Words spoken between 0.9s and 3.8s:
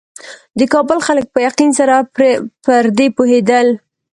خلک په یقین سره پر دې پوهېدل.